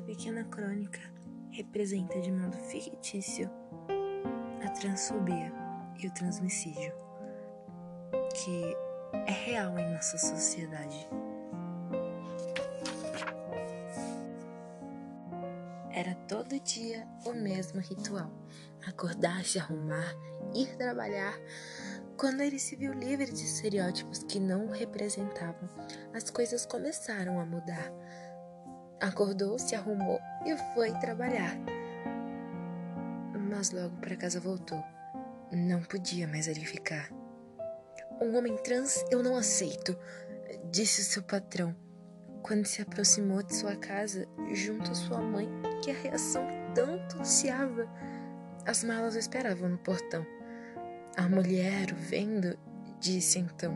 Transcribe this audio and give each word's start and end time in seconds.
pequena 0.00 0.44
crônica 0.44 1.00
representa 1.50 2.20
de 2.20 2.32
modo 2.32 2.56
fictício 2.56 3.50
a 4.64 4.70
transfobia 4.70 5.52
e 6.00 6.06
o 6.06 6.14
transmissídio, 6.14 6.94
que 8.34 8.76
é 9.26 9.32
real 9.32 9.78
em 9.78 9.92
nossa 9.92 10.16
sociedade. 10.16 11.08
Era 15.90 16.14
todo 16.26 16.58
dia 16.60 17.06
o 17.26 17.32
mesmo 17.32 17.80
ritual: 17.80 18.30
acordar, 18.86 19.44
se 19.44 19.58
arrumar, 19.58 20.14
ir 20.54 20.74
trabalhar. 20.76 21.38
Quando 22.16 22.40
ele 22.40 22.58
se 22.58 22.76
viu 22.76 22.92
livre 22.92 23.26
de 23.26 23.44
estereótipos 23.44 24.22
que 24.22 24.38
não 24.38 24.66
o 24.66 24.70
representavam, 24.70 25.68
as 26.14 26.30
coisas 26.30 26.64
começaram 26.64 27.38
a 27.38 27.44
mudar. 27.44 27.92
Acordou, 29.02 29.58
se 29.58 29.74
arrumou 29.74 30.20
e 30.46 30.56
foi 30.74 30.92
trabalhar. 31.00 31.56
Mas 33.50 33.70
logo 33.72 33.96
para 33.96 34.16
casa 34.16 34.40
voltou. 34.40 34.82
Não 35.50 35.82
podia 35.82 36.26
mais 36.26 36.48
ali 36.48 36.64
ficar. 36.64 37.10
Um 38.20 38.36
homem 38.36 38.56
trans 38.58 39.04
eu 39.10 39.22
não 39.22 39.36
aceito, 39.36 39.98
disse 40.70 41.04
seu 41.04 41.22
patrão 41.22 41.74
quando 42.42 42.64
se 42.66 42.80
aproximou 42.80 43.42
de 43.42 43.54
sua 43.54 43.76
casa 43.76 44.26
junto 44.52 44.90
a 44.90 44.94
sua 44.94 45.18
mãe, 45.18 45.48
que 45.82 45.90
a 45.90 45.94
reação 45.94 46.46
tanto 46.74 47.18
ansiava. 47.18 47.88
As 48.64 48.84
malas 48.84 49.14
o 49.14 49.18
esperavam 49.18 49.68
no 49.68 49.78
portão. 49.78 50.24
A 51.16 51.28
mulher, 51.28 51.92
vendo, 51.92 52.58
disse 53.00 53.38
então: 53.38 53.74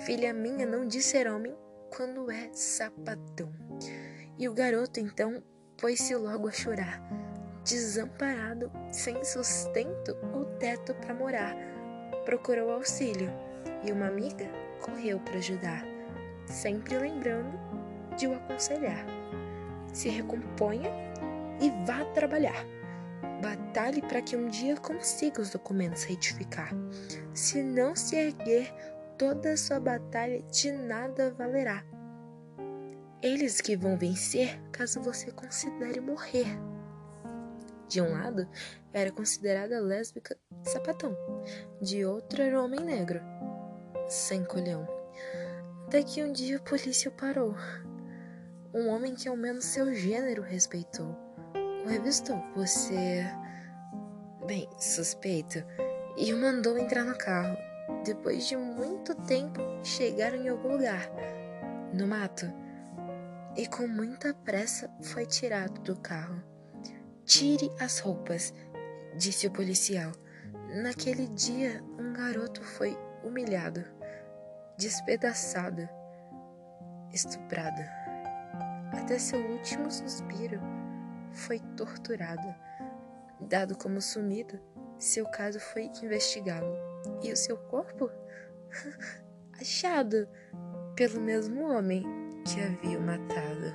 Filha 0.00 0.32
minha, 0.32 0.66
não 0.66 0.86
diz 0.86 1.04
ser 1.04 1.30
homem 1.30 1.54
quando 1.94 2.30
é 2.30 2.50
sapatão. 2.52 3.52
E 4.38 4.48
o 4.48 4.54
garoto 4.54 4.98
então 4.98 5.42
pôs-se 5.80 6.14
logo 6.16 6.48
a 6.48 6.52
chorar, 6.52 7.00
desamparado, 7.64 8.70
sem 8.90 9.22
sustento 9.24 10.16
ou 10.32 10.44
teto 10.58 10.94
para 10.94 11.14
morar. 11.14 11.56
Procurou 12.24 12.70
auxílio 12.70 13.30
e 13.84 13.92
uma 13.92 14.08
amiga 14.08 14.48
correu 14.80 15.20
para 15.20 15.38
ajudar, 15.38 15.84
sempre 16.46 16.98
lembrando 16.98 17.58
de 18.16 18.26
o 18.26 18.34
aconselhar. 18.34 19.06
Se 19.92 20.08
recomponha 20.08 20.90
e 21.60 21.70
vá 21.86 22.04
trabalhar. 22.06 22.64
Batalhe 23.40 24.02
para 24.02 24.22
que 24.22 24.36
um 24.36 24.48
dia 24.48 24.76
consiga 24.76 25.40
os 25.40 25.50
documentos 25.50 26.04
retificar. 26.04 26.70
Se 27.32 27.62
não 27.62 27.94
se 27.94 28.16
erguer, 28.16 28.72
toda 29.16 29.56
sua 29.56 29.78
batalha 29.78 30.42
de 30.42 30.72
nada 30.72 31.32
valerá. 31.32 31.84
Eles 33.24 33.58
que 33.58 33.74
vão 33.74 33.96
vencer 33.96 34.60
caso 34.70 35.00
você 35.00 35.30
considere 35.30 35.98
morrer. 35.98 36.44
De 37.88 37.98
um 38.02 38.12
lado, 38.12 38.46
era 38.92 39.10
considerada 39.10 39.80
lésbica 39.80 40.36
sapatão, 40.62 41.16
de 41.80 42.04
outro 42.04 42.42
era 42.42 42.62
homem 42.62 42.80
negro, 42.80 43.22
sem 44.06 44.44
colhão. 44.44 44.86
Até 45.86 46.02
que 46.02 46.22
um 46.22 46.32
dia 46.32 46.58
a 46.58 46.60
polícia 46.60 47.10
parou. 47.10 47.54
Um 48.74 48.88
homem 48.88 49.14
que 49.14 49.26
ao 49.26 49.38
menos 49.38 49.64
seu 49.64 49.94
gênero 49.94 50.42
respeitou. 50.42 51.16
O 51.82 51.88
revistou. 51.88 52.36
Você. 52.54 53.24
Bem, 54.46 54.68
suspeito. 54.78 55.64
E 56.18 56.30
o 56.34 56.38
mandou 56.38 56.76
entrar 56.76 57.04
no 57.04 57.16
carro. 57.16 57.56
Depois 58.04 58.46
de 58.46 58.54
muito 58.54 59.14
tempo, 59.14 59.62
chegaram 59.82 60.36
em 60.36 60.50
algum 60.50 60.72
lugar. 60.72 61.10
No 61.94 62.06
mato. 62.06 62.63
E 63.56 63.68
com 63.68 63.86
muita 63.86 64.34
pressa 64.34 64.90
foi 65.00 65.26
tirado 65.26 65.80
do 65.82 65.94
carro. 66.00 66.42
Tire 67.24 67.70
as 67.78 68.00
roupas, 68.00 68.52
disse 69.16 69.46
o 69.46 69.50
policial. 69.52 70.10
Naquele 70.82 71.28
dia, 71.28 71.80
um 71.96 72.12
garoto 72.12 72.60
foi 72.64 72.98
humilhado, 73.22 73.84
despedaçado, 74.76 75.88
estuprado. 77.12 77.80
Até 78.92 79.20
seu 79.20 79.40
último 79.40 79.88
suspiro 79.88 80.60
foi 81.32 81.60
torturado. 81.76 82.52
Dado 83.40 83.78
como 83.78 84.02
sumido, 84.02 84.58
seu 84.98 85.26
caso 85.26 85.60
foi 85.60 85.92
investigado 86.02 86.66
e 87.22 87.32
o 87.32 87.36
seu 87.36 87.56
corpo 87.56 88.10
achado 89.60 90.28
pelo 90.96 91.20
mesmo 91.20 91.70
homem 91.70 92.04
que 92.44 92.60
havia 92.60 93.00
matado. 93.00 93.74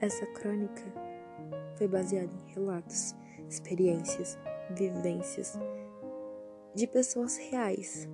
Essa 0.00 0.26
crônica 0.26 0.82
foi 1.76 1.88
baseada 1.88 2.32
em 2.32 2.52
relatos, 2.52 3.14
experiências, 3.48 4.38
vivências 4.70 5.58
de 6.74 6.86
pessoas 6.86 7.36
reais. 7.36 8.08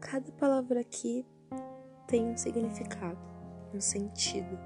Cada 0.00 0.30
palavra 0.32 0.80
aqui 0.80 1.26
tem 2.06 2.26
um 2.26 2.36
significado, 2.36 3.18
um 3.74 3.80
sentido. 3.80 4.58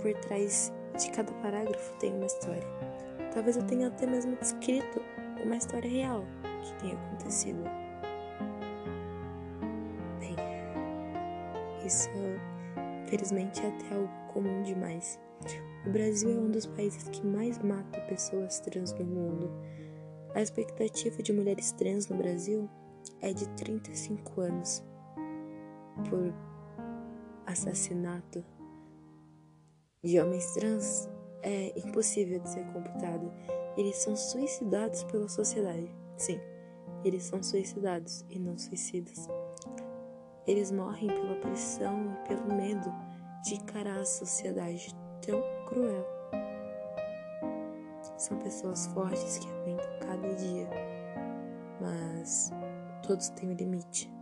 Por 0.00 0.12
trás 0.20 0.72
de 0.98 1.10
cada 1.10 1.32
parágrafo 1.34 1.96
tem 1.98 2.14
uma 2.14 2.26
história. 2.26 2.66
Talvez 3.32 3.56
eu 3.56 3.66
tenha 3.66 3.88
até 3.88 4.06
mesmo 4.06 4.36
descrito 4.36 5.00
uma 5.44 5.56
história 5.56 5.90
real 5.90 6.24
que 6.62 6.74
tenha 6.80 6.94
acontecido. 6.94 7.83
Isso 11.86 12.08
Infelizmente 13.04 13.60
é 13.64 13.68
até 13.68 13.94
algo 13.94 14.10
comum 14.32 14.62
demais. 14.62 15.20
O 15.86 15.90
Brasil 15.90 16.30
é 16.30 16.40
um 16.40 16.50
dos 16.50 16.66
países 16.66 17.06
que 17.10 17.24
mais 17.24 17.58
mata 17.58 18.00
pessoas 18.02 18.58
trans 18.60 18.92
no 18.94 19.04
mundo. 19.04 19.50
A 20.34 20.42
expectativa 20.42 21.22
de 21.22 21.32
mulheres 21.32 21.70
trans 21.72 22.08
no 22.08 22.16
Brasil 22.16 22.68
é 23.20 23.32
de 23.32 23.46
35 23.50 24.40
anos 24.40 24.82
por 26.08 26.34
assassinato 27.46 28.44
de 30.02 30.20
homens 30.20 30.52
trans 30.54 31.08
é 31.42 31.78
impossível 31.78 32.40
de 32.40 32.48
ser 32.48 32.64
computado. 32.72 33.32
Eles 33.76 33.96
são 33.96 34.16
suicidados 34.16 35.04
pela 35.04 35.28
sociedade. 35.28 35.88
Sim, 36.16 36.40
eles 37.04 37.22
são 37.22 37.42
suicidados 37.42 38.24
e 38.28 38.38
não 38.38 38.58
suicidas. 38.58 39.28
Eles 40.46 40.70
morrem 40.70 41.08
pela 41.08 41.36
pressão 41.36 42.12
e 42.12 42.28
pelo 42.28 42.54
medo 42.54 42.92
de 43.42 43.54
encarar 43.54 43.98
a 43.98 44.04
sociedade 44.04 44.94
tão 45.24 45.40
cruel. 45.66 46.06
São 48.18 48.38
pessoas 48.38 48.86
fortes 48.88 49.38
que 49.38 49.48
aguentam 49.48 49.98
cada 50.00 50.34
dia, 50.34 50.68
mas 51.80 52.50
todos 53.06 53.28
têm 53.30 53.50
um 53.50 53.54
limite. 53.54 54.12